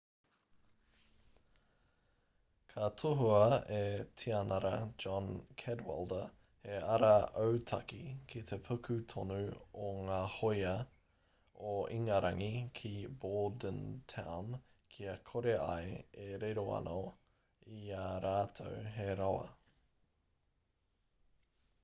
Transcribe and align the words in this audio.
ka 2.71 2.85
tohua 3.01 3.43
e 3.79 4.05
tianara 4.21 4.71
john 5.03 5.27
cadwalder 5.61 6.23
he 6.63 6.79
ara 6.93 7.11
autaki 7.43 7.99
ki 8.31 8.41
te 8.53 8.59
puku 8.69 8.95
tonu 9.13 9.37
o 9.89 9.91
ngā 10.07 10.17
hoia 10.37 10.73
o 11.73 11.75
ingarangi 11.99 12.49
ki 12.81 12.93
bordentown 13.27 14.49
kia 14.95 15.15
kore 15.31 15.55
ai 15.67 15.93
e 16.31 16.41
riro 16.47 16.65
anō 16.79 16.97
i 17.85 17.85
ā 18.09 18.09
rātou 18.27 18.83
he 18.97 19.09
rawa 19.23 19.47